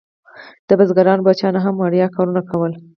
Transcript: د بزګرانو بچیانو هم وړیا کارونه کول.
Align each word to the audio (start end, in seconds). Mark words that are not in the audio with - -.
د 0.67 0.69
بزګرانو 0.79 1.25
بچیانو 1.27 1.63
هم 1.65 1.75
وړیا 1.77 2.07
کارونه 2.15 2.41
کول. 2.49 2.71